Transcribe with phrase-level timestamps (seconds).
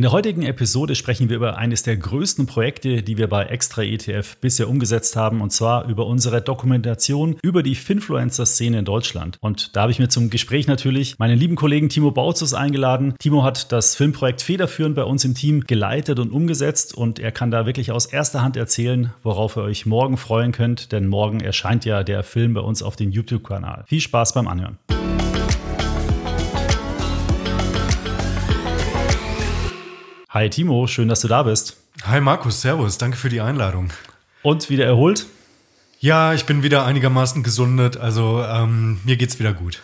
[0.00, 3.82] In der heutigen Episode sprechen wir über eines der größten Projekte, die wir bei Extra
[3.82, 9.36] ETF bisher umgesetzt haben, und zwar über unsere Dokumentation über die Finfluencer-Szene in Deutschland.
[9.42, 13.14] Und da habe ich mir zum Gespräch natürlich meinen lieben Kollegen Timo Bautzus eingeladen.
[13.18, 17.50] Timo hat das Filmprojekt federführend bei uns im Team geleitet und umgesetzt und er kann
[17.50, 21.84] da wirklich aus erster Hand erzählen, worauf ihr euch morgen freuen könnt, denn morgen erscheint
[21.84, 23.84] ja der Film bei uns auf dem YouTube-Kanal.
[23.86, 24.78] Viel Spaß beim Anhören.
[30.32, 31.76] Hi Timo, schön, dass du da bist.
[32.04, 33.92] Hi Markus, Servus, danke für die Einladung.
[34.42, 35.26] Und wieder erholt?
[35.98, 39.82] Ja, ich bin wieder einigermaßen gesundet, also ähm, mir geht's wieder gut.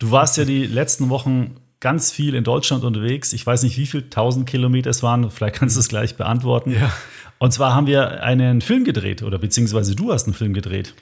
[0.00, 3.32] Du warst ja die letzten Wochen ganz viel in Deutschland unterwegs.
[3.32, 5.30] Ich weiß nicht, wie viele tausend Kilometer es waren.
[5.30, 6.72] Vielleicht kannst du es gleich beantworten.
[6.72, 6.92] Ja.
[7.38, 10.94] Und zwar haben wir einen Film gedreht oder beziehungsweise du hast einen Film gedreht.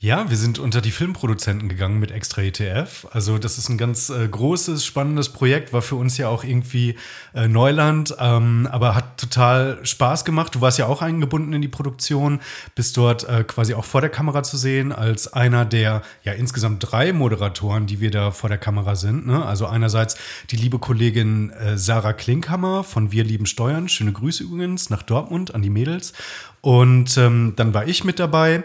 [0.00, 3.08] Ja, wir sind unter die Filmproduzenten gegangen mit Extra ETF.
[3.10, 6.94] Also das ist ein ganz äh, großes, spannendes Projekt, war für uns ja auch irgendwie
[7.34, 10.54] äh, Neuland, ähm, aber hat total Spaß gemacht.
[10.54, 12.38] Du warst ja auch eingebunden in die Produktion,
[12.76, 16.92] bist dort äh, quasi auch vor der Kamera zu sehen, als einer der ja insgesamt
[16.92, 19.26] drei Moderatoren, die wir da vor der Kamera sind.
[19.26, 19.44] Ne?
[19.44, 20.16] Also einerseits
[20.52, 23.88] die liebe Kollegin äh, Sarah Klinkhammer von Wir lieben Steuern.
[23.88, 26.12] Schöne Grüße übrigens nach Dortmund an die Mädels.
[26.60, 28.64] Und ähm, dann war ich mit dabei.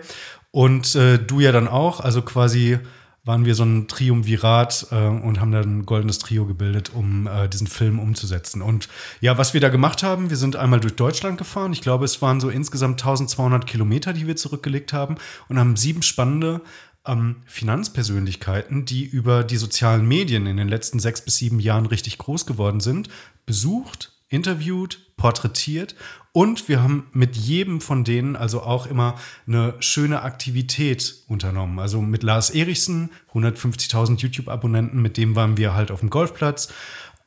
[0.55, 2.77] Und äh, du ja dann auch, also quasi
[3.25, 7.49] waren wir so ein Triumvirat äh, und haben dann ein goldenes Trio gebildet, um äh,
[7.49, 8.61] diesen Film umzusetzen.
[8.61, 8.87] Und
[9.19, 11.73] ja, was wir da gemacht haben, wir sind einmal durch Deutschland gefahren.
[11.73, 15.15] Ich glaube, es waren so insgesamt 1200 Kilometer, die wir zurückgelegt haben
[15.49, 16.61] und haben sieben spannende
[17.07, 22.19] ähm, Finanzpersönlichkeiten, die über die sozialen Medien in den letzten sechs bis sieben Jahren richtig
[22.19, 23.09] groß geworden sind,
[23.47, 25.95] besucht, interviewt, porträtiert
[26.31, 29.15] und wir haben mit jedem von denen also auch immer
[29.47, 31.77] eine schöne Aktivität unternommen.
[31.77, 36.73] Also mit Lars Erichsen, 150.000 YouTube-Abonnenten, mit dem waren wir halt auf dem Golfplatz.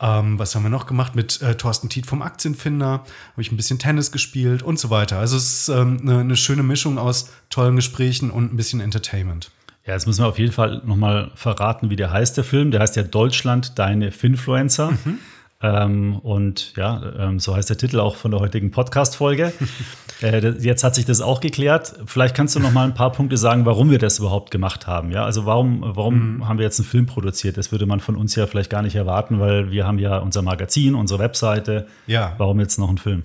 [0.01, 1.15] Ähm, was haben wir noch gemacht?
[1.15, 5.19] Mit äh, Thorsten Tiet vom Aktienfinder habe ich ein bisschen Tennis gespielt und so weiter.
[5.19, 9.53] Also es ist ähm, eine, eine schöne Mischung aus tollen Gesprächen und ein bisschen Entertainment.
[9.87, 12.73] Ja, jetzt müssen wir auf jeden Fall nochmal verraten, wie der heißt, der Film.
[12.73, 14.91] Der heißt ja Deutschland, deine Finfluencer.
[14.91, 15.21] Mhm.
[15.63, 19.53] Ähm, und ja, ähm, so heißt der Titel auch von der heutigen Podcast-Folge.
[20.23, 21.95] äh, jetzt hat sich das auch geklärt.
[22.05, 25.11] Vielleicht kannst du noch mal ein paar Punkte sagen, warum wir das überhaupt gemacht haben.
[25.11, 26.49] Ja, also warum, warum mhm.
[26.49, 27.57] haben wir jetzt einen Film produziert?
[27.57, 30.43] Das würde man von uns ja vielleicht gar nicht erwarten, weil wir haben ja unser
[30.43, 31.87] Magazin, unsere Webseite.
[32.07, 32.35] Ja.
[32.37, 33.25] Warum jetzt noch ein Film?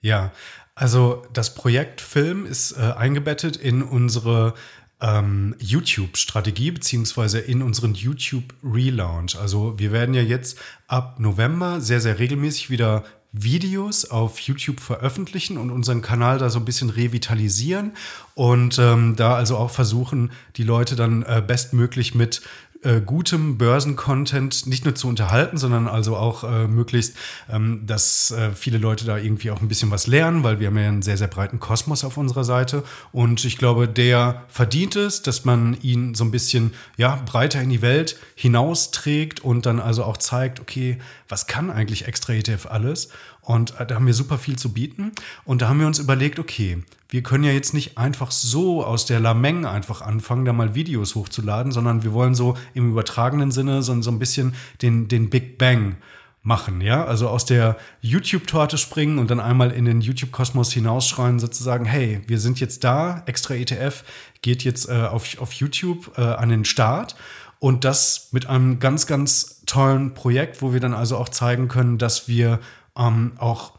[0.00, 0.32] Ja,
[0.74, 4.54] also das Projekt Film ist äh, eingebettet in unsere
[5.00, 9.38] ähm, YouTube-Strategie beziehungsweise in unseren YouTube-Relaunch.
[9.38, 15.58] Also wir werden ja jetzt ab November sehr, sehr regelmäßig wieder Videos auf YouTube veröffentlichen
[15.58, 17.92] und unseren Kanal da so ein bisschen revitalisieren
[18.34, 22.40] und ähm, da also auch versuchen, die Leute dann äh, bestmöglich mit
[22.82, 27.16] äh, gutem Börsencontent nicht nur zu unterhalten, sondern also auch äh, möglichst,
[27.50, 30.78] ähm, dass äh, viele Leute da irgendwie auch ein bisschen was lernen, weil wir haben
[30.78, 32.84] ja einen sehr, sehr breiten Kosmos auf unserer Seite.
[33.10, 37.70] Und ich glaube, der verdient es, dass man ihn so ein bisschen ja, breiter in
[37.70, 43.08] die Welt hinausträgt und dann also auch zeigt, okay, was kann eigentlich Extra ETF alles?
[43.48, 45.12] Und äh, da haben wir super viel zu bieten.
[45.46, 49.06] Und da haben wir uns überlegt, okay, wir können ja jetzt nicht einfach so aus
[49.06, 53.82] der Lameng einfach anfangen, da mal Videos hochzuladen, sondern wir wollen so im übertragenen Sinne
[53.82, 55.96] so, so ein bisschen den, den Big Bang
[56.42, 61.86] machen, ja, also aus der YouTube-Torte springen und dann einmal in den YouTube-Kosmos hinausschreien, sozusagen,
[61.86, 64.04] hey, wir sind jetzt da, extra ETF
[64.42, 67.16] geht jetzt äh, auf, auf YouTube äh, an den Start
[67.60, 71.98] und das mit einem ganz, ganz tollen Projekt, wo wir dann also auch zeigen können,
[71.98, 72.60] dass wir
[72.98, 73.78] ähm, auch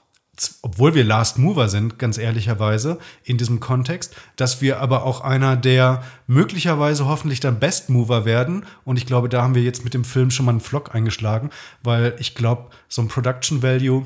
[0.61, 5.55] obwohl wir Last Mover sind, ganz ehrlicherweise, in diesem Kontext, dass wir aber auch einer
[5.55, 8.65] der möglicherweise hoffentlich dann Best Mover werden.
[8.85, 11.49] Und ich glaube, da haben wir jetzt mit dem Film schon mal einen Vlog eingeschlagen,
[11.83, 14.05] weil ich glaube, so ein Production Value,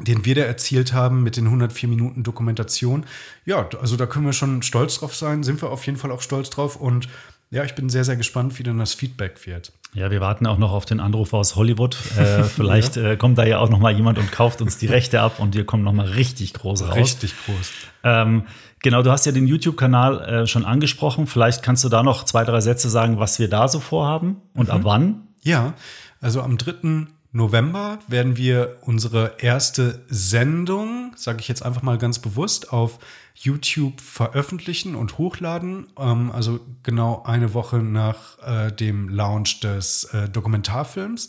[0.00, 3.04] den wir da erzielt haben mit den 104 Minuten Dokumentation,
[3.44, 6.22] ja, also da können wir schon stolz drauf sein, sind wir auf jeden Fall auch
[6.22, 6.76] stolz drauf.
[6.76, 7.08] Und
[7.50, 9.72] ja, ich bin sehr, sehr gespannt, wie dann das Feedback wird.
[9.92, 11.96] Ja, wir warten auch noch auf den Anruf aus Hollywood.
[12.16, 13.10] Äh, vielleicht ja.
[13.10, 15.54] äh, kommt da ja auch noch mal jemand und kauft uns die Rechte ab und
[15.54, 16.96] wir kommen noch mal richtig groß raus.
[16.96, 17.70] Richtig groß.
[18.04, 18.44] Ähm,
[18.82, 21.26] genau, du hast ja den YouTube-Kanal äh, schon angesprochen.
[21.26, 24.68] Vielleicht kannst du da noch zwei, drei Sätze sagen, was wir da so vorhaben und
[24.68, 24.74] mhm.
[24.74, 25.22] ab wann?
[25.42, 25.74] Ja,
[26.20, 27.06] also am 3.
[27.32, 32.98] November werden wir unsere erste Sendung, sage ich jetzt einfach mal ganz bewusst, auf
[33.34, 35.86] YouTube veröffentlichen und hochladen.
[35.96, 41.28] Ähm, also genau eine Woche nach äh, dem Launch des äh, Dokumentarfilms.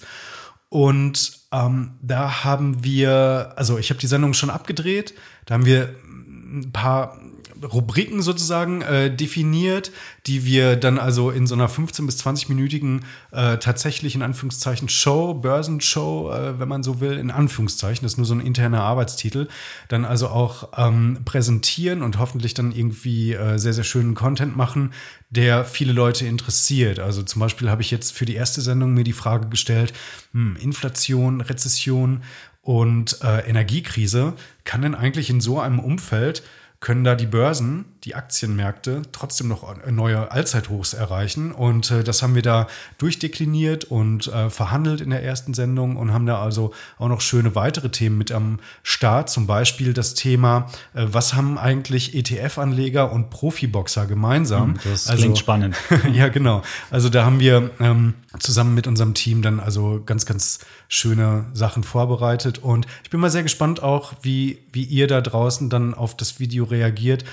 [0.70, 5.14] Und ähm, da haben wir, also ich habe die Sendung schon abgedreht,
[5.46, 7.21] da haben wir ein paar
[7.64, 9.92] Rubriken sozusagen äh, definiert,
[10.28, 15.34] die wir dann also in so einer 15 bis 20-minütigen äh, tatsächlich in Anführungszeichen Show,
[15.34, 19.48] Börsenshow, äh, wenn man so will, in Anführungszeichen, das ist nur so ein interner Arbeitstitel,
[19.88, 24.94] dann also auch ähm, präsentieren und hoffentlich dann irgendwie äh, sehr, sehr schönen Content machen,
[25.30, 27.00] der viele Leute interessiert.
[27.00, 29.94] Also zum Beispiel habe ich jetzt für die erste Sendung mir die Frage gestellt,
[30.34, 32.22] hm, Inflation, Rezession
[32.62, 36.44] und äh, Energiekrise, kann denn eigentlich in so einem Umfeld
[36.82, 41.52] können da die Börsen, die Aktienmärkte trotzdem noch neue Allzeithochs erreichen.
[41.52, 42.68] Und äh, das haben wir da
[42.98, 47.54] durchdekliniert und äh, verhandelt in der ersten Sendung und haben da also auch noch schöne
[47.54, 49.30] weitere Themen mit am Start.
[49.30, 54.74] Zum Beispiel das Thema, äh, was haben eigentlich ETF-Anleger und Profiboxer gemeinsam?
[54.74, 55.76] Hm, das also, klingt spannend.
[56.14, 56.64] ja, genau.
[56.90, 61.84] Also da haben wir ähm, zusammen mit unserem Team dann also ganz, ganz schöne Sachen
[61.84, 62.58] vorbereitet.
[62.60, 66.40] Und ich bin mal sehr gespannt auch, wie, wie ihr da draußen dann auf das
[66.40, 67.26] Video reagiert,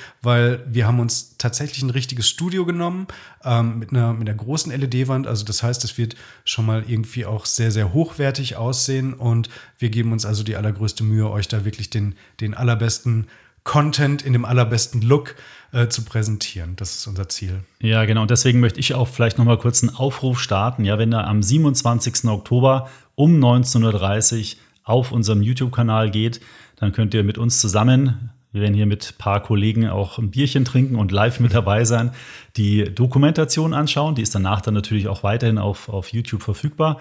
[0.59, 3.07] weil wir haben uns tatsächlich ein richtiges Studio genommen
[3.45, 5.27] ähm, mit, einer, mit einer großen LED-Wand.
[5.27, 9.15] Also das heißt, es wird schon mal irgendwie auch sehr, sehr hochwertig aussehen.
[9.15, 13.27] Und wir geben uns also die allergrößte Mühe, euch da wirklich den, den allerbesten
[13.65, 15.35] Content in dem allerbesten Look
[15.73, 16.77] äh, zu präsentieren.
[16.77, 17.61] Das ist unser Ziel.
[17.81, 18.23] Ja, genau.
[18.23, 20.85] Und deswegen möchte ich auch vielleicht noch mal kurz einen Aufruf starten.
[20.85, 22.25] Ja, wenn ihr am 27.
[22.25, 26.41] Oktober um 19.30 Uhr auf unserem YouTube-Kanal geht,
[26.77, 30.31] dann könnt ihr mit uns zusammen, wir werden hier mit ein paar Kollegen auch ein
[30.31, 32.13] Bierchen trinken und live mit dabei sein,
[32.57, 34.15] die Dokumentation anschauen.
[34.15, 36.99] Die ist danach dann natürlich auch weiterhin auf, auf YouTube verfügbar.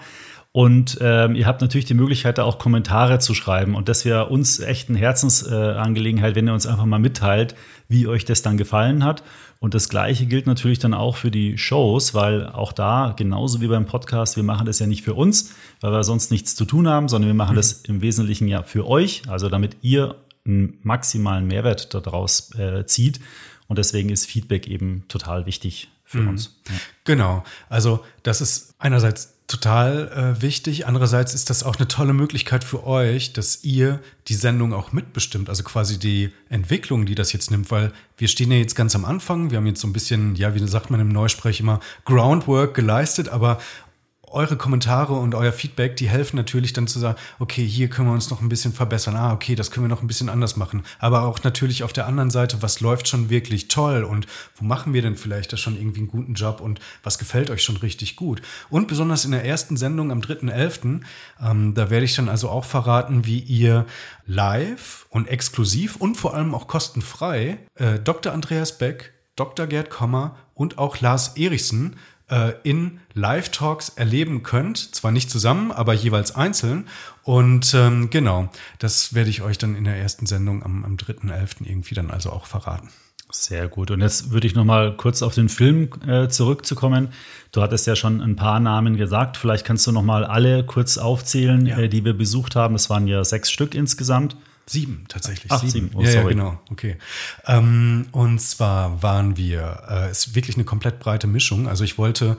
[0.52, 3.74] Und ähm, ihr habt natürlich die Möglichkeit, da auch Kommentare zu schreiben.
[3.74, 7.54] Und das wäre uns echt eine Herzensangelegenheit, äh, wenn ihr uns einfach mal mitteilt,
[7.88, 9.22] wie euch das dann gefallen hat.
[9.60, 13.68] Und das Gleiche gilt natürlich dann auch für die Shows, weil auch da, genauso wie
[13.68, 16.88] beim Podcast, wir machen das ja nicht für uns, weil wir sonst nichts zu tun
[16.88, 17.58] haben, sondern wir machen mhm.
[17.58, 20.16] das im Wesentlichen ja für euch, also damit ihr
[20.46, 23.20] einen maximalen Mehrwert daraus äh, zieht.
[23.66, 26.28] Und deswegen ist Feedback eben total wichtig für mhm.
[26.28, 26.56] uns.
[26.68, 26.74] Ja.
[27.04, 27.44] Genau.
[27.68, 30.86] Also das ist einerseits total äh, wichtig.
[30.86, 35.48] Andererseits ist das auch eine tolle Möglichkeit für euch, dass ihr die Sendung auch mitbestimmt,
[35.48, 39.06] also quasi die Entwicklung, die das jetzt nimmt, weil wir stehen ja jetzt ganz am
[39.06, 39.50] Anfang.
[39.50, 43.30] Wir haben jetzt so ein bisschen, ja, wie sagt man im Neusprech immer, Groundwork geleistet,
[43.30, 43.58] aber
[44.32, 48.14] eure Kommentare und euer Feedback, die helfen natürlich dann zu sagen, okay, hier können wir
[48.14, 49.16] uns noch ein bisschen verbessern.
[49.16, 50.82] Ah, okay, das können wir noch ein bisschen anders machen.
[50.98, 54.26] Aber auch natürlich auf der anderen Seite, was läuft schon wirklich toll und
[54.56, 57.62] wo machen wir denn vielleicht da schon irgendwie einen guten Job und was gefällt euch
[57.62, 58.42] schon richtig gut?
[58.70, 61.00] Und besonders in der ersten Sendung am 3.11.,
[61.40, 63.86] ähm, da werde ich dann also auch verraten, wie ihr
[64.26, 68.32] live und exklusiv und vor allem auch kostenfrei äh, Dr.
[68.32, 69.66] Andreas Beck, Dr.
[69.66, 71.96] Gerd Kommer und auch Lars Erichsen
[72.30, 74.94] äh, in Live-Talks erleben könnt.
[74.94, 76.86] Zwar nicht zusammen, aber jeweils einzeln.
[77.22, 78.48] Und ähm, genau,
[78.78, 81.66] das werde ich euch dann in der ersten Sendung am, am 3.11.
[81.66, 82.88] irgendwie dann also auch verraten.
[83.30, 83.90] Sehr gut.
[83.90, 87.08] Und jetzt würde ich noch mal kurz auf den Film äh, zurückzukommen.
[87.52, 89.36] Du hattest ja schon ein paar Namen gesagt.
[89.36, 91.78] Vielleicht kannst du noch mal alle kurz aufzählen, ja.
[91.78, 92.74] äh, die wir besucht haben.
[92.74, 94.36] Es waren ja sechs Stück insgesamt.
[94.68, 95.50] Sieben, tatsächlich.
[95.50, 95.70] Ach, sieben.
[95.70, 95.90] sieben.
[95.94, 96.60] Oh, ja, ja, genau.
[96.70, 96.96] Okay.
[97.46, 101.68] Ähm, und zwar waren wir, äh, ist wirklich eine komplett breite Mischung.
[101.68, 102.36] Also ich wollte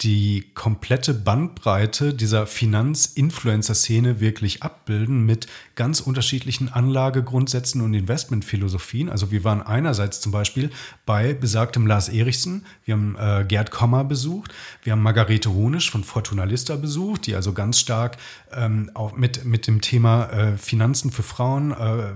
[0.00, 5.46] die komplette Bandbreite dieser Finanz-Influencer-Szene wirklich abbilden mit
[5.76, 9.08] ganz unterschiedlichen Anlagegrundsätzen und Investmentphilosophien.
[9.08, 10.70] Also wir waren einerseits zum Beispiel
[11.06, 14.52] bei besagtem Lars Erichsen, wir haben äh, Gerd Kommer besucht,
[14.82, 18.16] wir haben Margarete Honisch von Fortuna Lista besucht, die also ganz stark
[18.52, 22.14] ähm, auch mit, mit dem Thema äh, Finanzen für Frauen, äh, äh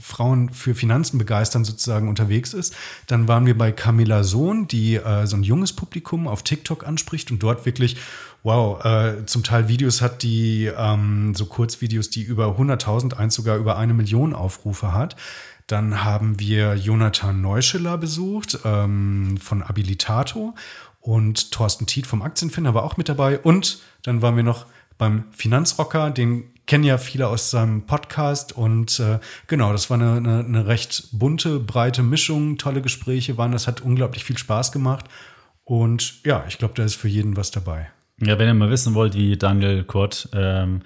[0.00, 2.74] Frauen für Finanzen begeistern sozusagen unterwegs ist.
[3.08, 7.30] Dann waren wir bei Camilla Sohn, die äh, so ein junges Publikum auf TikTok anspricht
[7.30, 7.96] und dort wirklich,
[8.42, 13.56] wow, äh, zum Teil Videos hat, die ähm, so Kurzvideos, die über 100.000, eins sogar
[13.56, 15.16] über eine Million Aufrufe hat.
[15.66, 20.54] Dann haben wir Jonathan Neuschiller besucht ähm, von Abilitato
[21.00, 23.38] und Thorsten Tiet vom Aktienfinder war auch mit dabei.
[23.38, 24.66] Und dann waren wir noch
[24.98, 29.18] beim Finanzrocker, den kennen ja viele aus seinem Podcast und äh,
[29.48, 33.80] genau, das war eine, eine, eine recht bunte, breite Mischung, tolle Gespräche waren, das hat
[33.80, 35.06] unglaublich viel Spaß gemacht
[35.64, 37.90] und ja, ich glaube, da ist für jeden was dabei.
[38.20, 40.82] Ja, wenn ihr mal wissen wollt, wie Daniel Kurt ähm,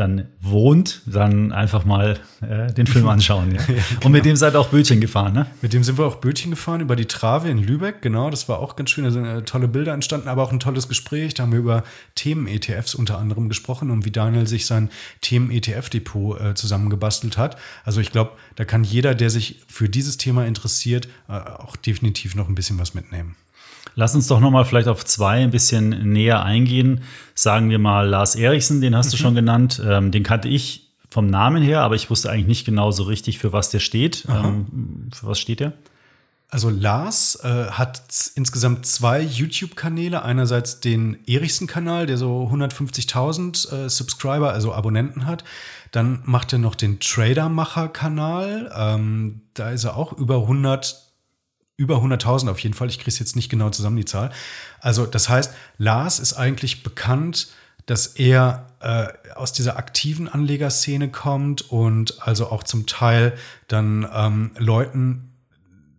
[0.00, 3.54] dann wohnt, dann einfach mal äh, den Film anschauen.
[3.54, 3.60] Ja.
[3.60, 4.06] ja, genau.
[4.06, 5.46] Und mit dem seid ihr auch Bötchen gefahren, ne?
[5.60, 8.30] Mit dem sind wir auch Bötchen gefahren über die Trave in Lübeck, genau.
[8.30, 9.04] Das war auch ganz schön.
[9.04, 11.34] Da sind äh, tolle Bilder entstanden, aber auch ein tolles Gespräch.
[11.34, 11.84] Da haben wir über
[12.14, 17.56] Themen-ETFs unter anderem gesprochen und wie Daniel sich sein Themen-ETF-Depot äh, zusammengebastelt hat.
[17.84, 22.34] Also ich glaube, da kann jeder, der sich für dieses Thema interessiert, äh, auch definitiv
[22.34, 23.36] noch ein bisschen was mitnehmen.
[23.94, 27.02] Lass uns doch noch mal vielleicht auf zwei ein bisschen näher eingehen.
[27.34, 29.10] Sagen wir mal Lars Eriksen, den hast mhm.
[29.10, 29.82] du schon genannt.
[29.84, 33.38] Ähm, den kannte ich vom Namen her, aber ich wusste eigentlich nicht genau so richtig,
[33.38, 34.26] für was der steht.
[34.28, 35.72] Ähm, für was steht der?
[36.50, 38.02] Also Lars äh, hat
[38.34, 40.22] insgesamt zwei YouTube-Kanäle.
[40.22, 45.44] Einerseits den Erichsen-Kanal, der so 150.000 äh, Subscriber, also Abonnenten hat.
[45.92, 48.72] Dann macht er noch den Tradermacher-Kanal.
[48.76, 51.09] Ähm, da ist er auch über 100
[51.80, 52.90] über 100.000 auf jeden Fall.
[52.90, 54.30] Ich kriege es jetzt nicht genau zusammen, die Zahl.
[54.80, 57.48] Also das heißt, Lars ist eigentlich bekannt,
[57.86, 63.32] dass er äh, aus dieser aktiven Anlegerszene kommt und also auch zum Teil
[63.66, 65.32] dann ähm, Leuten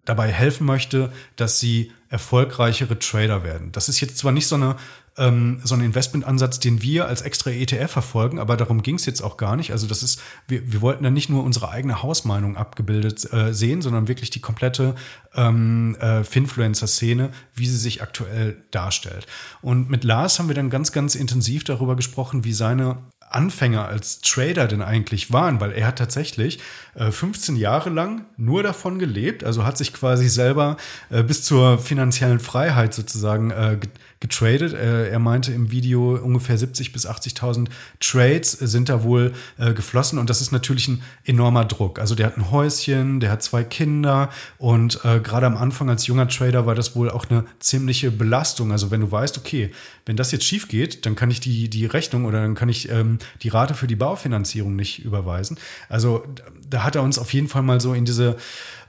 [0.06, 3.72] dabei helfen möchte, dass sie erfolgreichere Trader werden.
[3.72, 4.76] Das ist jetzt zwar nicht so eine
[5.18, 9.22] ähm, so ein Investmentansatz, den wir als extra ETF verfolgen, aber darum ging es jetzt
[9.22, 9.72] auch gar nicht.
[9.72, 13.82] Also das ist, wir, wir wollten da nicht nur unsere eigene Hausmeinung abgebildet äh, sehen,
[13.82, 14.96] sondern wirklich die komplette
[15.36, 19.28] ähm, äh, Finfluencer-Szene, wie sie sich aktuell darstellt.
[19.62, 22.98] Und mit Lars haben wir dann ganz, ganz intensiv darüber gesprochen, wie seine
[23.34, 26.60] Anfänger als Trader denn eigentlich waren, weil er hat tatsächlich
[26.96, 30.78] äh, 15 Jahre lang nur davon gelebt, also hat sich quasi selber
[31.10, 33.78] äh, bis zur finanziellen Freiheit sozusagen äh,
[34.22, 34.74] getradet.
[34.74, 37.68] Äh, er meinte im Video ungefähr 70 bis 80.000
[38.00, 42.00] Trades sind da wohl äh, geflossen und das ist natürlich ein enormer Druck.
[42.00, 46.08] Also der hat ein Häuschen, der hat zwei Kinder und äh, gerade am Anfang als
[46.08, 48.72] junger Trader war das wohl auch eine ziemliche Belastung.
[48.72, 49.72] Also wenn du weißt, okay,
[50.06, 52.90] wenn das jetzt schief geht, dann kann ich die, die Rechnung oder dann kann ich
[52.90, 55.58] ähm, die Rate für die Baufinanzierung nicht überweisen.
[55.90, 56.26] Also
[56.68, 58.38] da hat er uns auf jeden Fall mal so in diese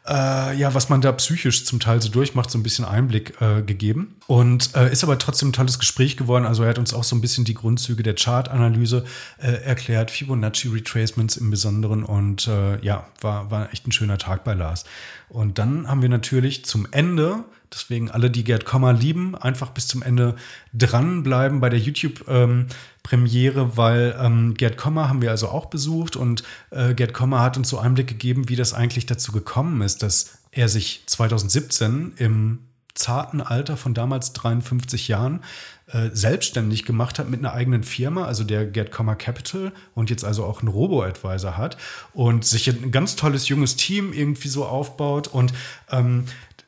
[0.07, 3.63] äh, ja, was man da psychisch zum Teil so durchmacht, so ein bisschen Einblick äh,
[3.63, 4.17] gegeben.
[4.27, 6.45] Und äh, ist aber trotzdem ein tolles Gespräch geworden.
[6.45, 9.05] Also er hat uns auch so ein bisschen die Grundzüge der Chartanalyse
[9.39, 12.03] äh, erklärt, Fibonacci Retracements im Besonderen.
[12.03, 14.85] Und äh, ja, war, war echt ein schöner Tag bei Lars.
[15.29, 19.89] Und dann haben wir natürlich zum Ende Deswegen alle, die Gerd Kommer lieben, einfach bis
[19.89, 20.37] zum Ende
[20.75, 26.43] dranbleiben bei der YouTube-Premiere, ähm, weil ähm, Gerd Kommer haben wir also auch besucht und
[26.71, 30.39] äh, Gerd Kommer hat uns so Einblick gegeben, wie das eigentlich dazu gekommen ist, dass
[30.51, 32.59] er sich 2017 im
[32.95, 35.41] zarten Alter von damals 53 Jahren
[35.87, 40.25] äh, selbstständig gemacht hat mit einer eigenen Firma, also der Get Comma Capital und jetzt
[40.25, 41.77] also auch einen Robo-Advisor hat
[42.13, 45.53] und sich ein ganz tolles junges Team irgendwie so aufbaut und
[45.91, 46.25] ähm,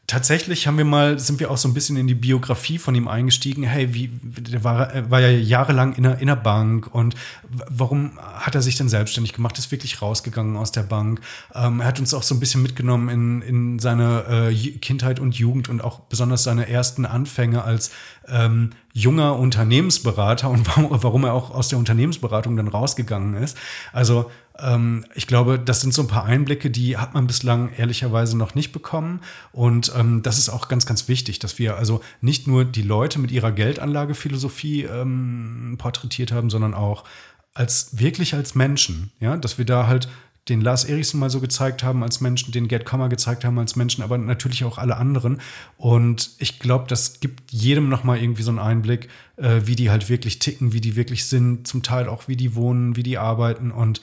[0.06, 3.08] tatsächlich haben wir mal, sind wir auch so ein bisschen in die Biografie von ihm
[3.08, 3.62] eingestiegen.
[3.62, 8.54] Hey, wie, der war, war ja jahrelang in der, in der Bank und warum hat
[8.54, 9.58] er sich denn selbstständig gemacht?
[9.58, 11.20] Ist wirklich rausgegangen aus der Bank.
[11.54, 15.36] Ähm, er hat uns auch so ein bisschen mitgenommen in, in seine äh, Kindheit und
[15.36, 17.90] Jugend und auch besonders seine ersten Anfänge als
[18.28, 23.56] ähm, junger Unternehmensberater und warum, warum er auch aus der Unternehmensberatung dann rausgegangen ist.
[23.92, 28.36] Also ähm, ich glaube, das sind so ein paar Einblicke, die hat man bislang ehrlicherweise
[28.36, 29.20] noch nicht bekommen.
[29.52, 33.18] Und ähm, das ist auch ganz, ganz wichtig, dass wir also nicht nur die Leute
[33.18, 37.04] mit ihrer Geldanlagephilosophie ähm, porträtiert haben, sondern auch
[37.52, 40.08] als wirklich als Menschen, ja, dass wir da halt
[40.48, 43.76] den Lars Erichsen mal so gezeigt haben als Menschen, den Gerd Kommer gezeigt haben als
[43.76, 45.40] Menschen, aber natürlich auch alle anderen.
[45.78, 50.10] Und ich glaube, das gibt jedem nochmal irgendwie so einen Einblick, äh, wie die halt
[50.10, 53.70] wirklich ticken, wie die wirklich sind, zum Teil auch wie die wohnen, wie die arbeiten.
[53.70, 54.02] Und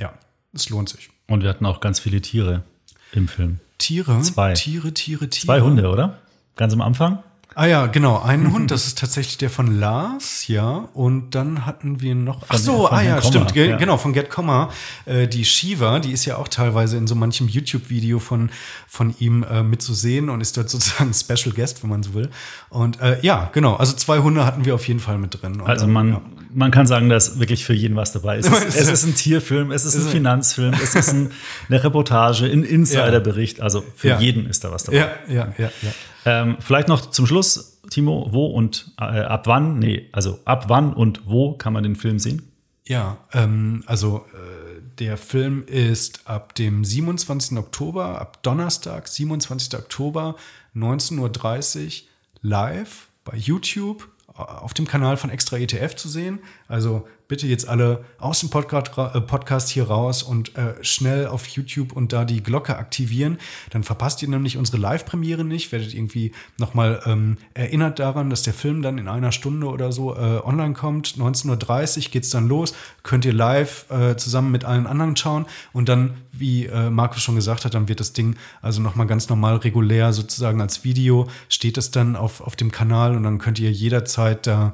[0.00, 0.14] ja,
[0.52, 1.10] es lohnt sich.
[1.28, 2.64] Und wir hatten auch ganz viele Tiere
[3.12, 3.60] im Film.
[3.78, 4.20] Tiere?
[4.22, 4.54] Zwei.
[4.54, 5.46] Tiere, Tiere, Tiere.
[5.46, 6.18] Zwei Hunde, oder?
[6.56, 7.22] Ganz am Anfang?
[7.56, 10.88] Ah ja, genau, einen Hund, das ist tatsächlich der von Lars, ja.
[10.94, 12.44] Und dann hatten wir noch.
[12.48, 13.76] Ach so, ah ja, stimmt, ja.
[13.76, 14.70] genau, von Get Comma.
[15.04, 18.50] Äh, die Shiva, die ist ja auch teilweise in so manchem YouTube-Video von,
[18.86, 22.30] von ihm äh, mitzusehen und ist dort sozusagen Special Guest, wenn man so will.
[22.68, 25.60] Und äh, ja, genau, also zwei Hunde hatten wir auf jeden Fall mit drin.
[25.60, 26.22] Und, also man, ja.
[26.54, 28.46] man kann sagen, dass wirklich für jeden was dabei ist.
[28.46, 31.32] Es, es ist ein Tierfilm, es ist ein Finanzfilm, es ist ein,
[31.68, 33.60] eine Reportage, ein Insiderbericht.
[33.60, 34.20] Also für ja.
[34.20, 34.98] jeden ist da was dabei.
[34.98, 35.90] Ja, ja, ja, ja.
[36.24, 40.92] Ähm, vielleicht noch zum Schluss, Timo, wo und äh, ab wann, nee, also ab wann
[40.92, 42.50] und wo kann man den Film sehen?
[42.84, 47.56] Ja, ähm, also äh, der Film ist ab dem 27.
[47.56, 49.78] Oktober, ab Donnerstag, 27.
[49.78, 50.36] Oktober,
[50.74, 52.08] 19.30 Uhr
[52.42, 56.40] live bei YouTube auf dem Kanal von Extra ETF zu sehen.
[56.68, 61.46] Also bitte jetzt alle aus dem Podcast, äh, Podcast hier raus und äh, schnell auf
[61.46, 63.38] YouTube und da die Glocke aktivieren.
[63.70, 68.52] Dann verpasst ihr nämlich unsere Live-Premiere nicht, werdet irgendwie nochmal ähm, erinnert daran, dass der
[68.52, 71.14] Film dann in einer Stunde oder so äh, online kommt.
[71.16, 75.88] 19.30 Uhr geht's dann los, könnt ihr live äh, zusammen mit allen anderen schauen und
[75.88, 79.56] dann, wie äh, Markus schon gesagt hat, dann wird das Ding also nochmal ganz normal
[79.56, 83.70] regulär sozusagen als Video, steht es dann auf, auf dem Kanal und dann könnt ihr
[83.70, 84.72] jederzeit da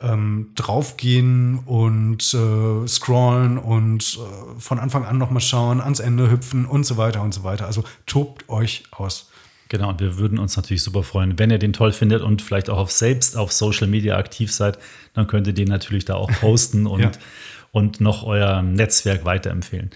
[0.00, 6.66] ähm, draufgehen und äh, scrollen und äh, von Anfang an nochmal schauen, ans Ende hüpfen
[6.66, 7.66] und so weiter und so weiter.
[7.66, 9.30] Also tobt euch aus.
[9.68, 12.70] Genau, und wir würden uns natürlich super freuen, wenn ihr den toll findet und vielleicht
[12.70, 14.78] auch auf selbst auf Social Media aktiv seid,
[15.12, 17.10] dann könnt ihr den natürlich da auch posten und, ja.
[17.72, 19.90] und noch euer Netzwerk weiterempfehlen.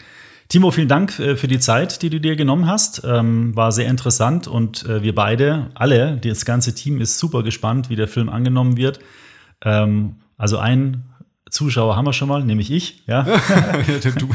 [0.48, 3.02] Timo, vielen Dank äh, für die Zeit, die du dir genommen hast.
[3.06, 7.88] Ähm, war sehr interessant und äh, wir beide, alle, das ganze Team ist super gespannt,
[7.88, 8.98] wie der Film angenommen wird.
[9.64, 11.04] Ähm, also ein
[11.50, 13.02] Zuschauer haben wir schon mal, nämlich ich.
[13.06, 13.22] Ja,
[14.18, 14.34] Dude.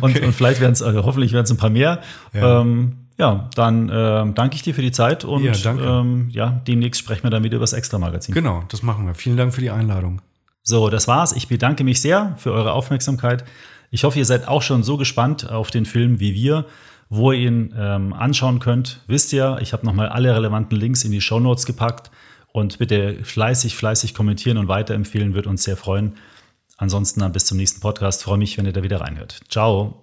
[0.00, 0.18] Okay.
[0.18, 2.00] Und, und, vielleicht werden es, also hoffentlich werden es ein paar mehr.
[2.32, 2.60] Ja.
[2.60, 7.00] Ähm, ja, dann äh, danke ich dir für die Zeit und ja, ähm, ja, demnächst
[7.00, 8.34] sprechen wir dann wieder über das Extra-Magazin.
[8.34, 9.14] Genau, das machen wir.
[9.14, 10.20] Vielen Dank für die Einladung.
[10.62, 11.32] So, das war's.
[11.32, 13.44] Ich bedanke mich sehr für eure Aufmerksamkeit.
[13.90, 16.66] Ich hoffe, ihr seid auch schon so gespannt auf den Film wie wir.
[17.10, 21.12] Wo ihr ihn ähm, anschauen könnt, wisst ihr, ich habe nochmal alle relevanten Links in
[21.12, 22.10] die Show Notes gepackt.
[22.54, 26.14] Und bitte fleißig, fleißig kommentieren und weiterempfehlen, wird uns sehr freuen.
[26.76, 28.22] Ansonsten dann bis zum nächsten Podcast.
[28.22, 29.40] freue mich, wenn ihr da wieder reinhört.
[29.48, 30.00] Ciao.